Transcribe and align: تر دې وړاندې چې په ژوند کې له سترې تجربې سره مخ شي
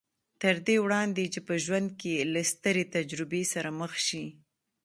تر 0.41 0.55
دې 0.67 0.75
وړاندې 0.85 1.23
چې 1.33 1.39
په 1.47 1.53
ژوند 1.63 1.87
کې 1.99 2.13
له 2.33 2.41
سترې 2.51 2.83
تجربې 2.95 3.41
سره 3.53 3.69
مخ 3.79 3.93
شي 4.07 4.25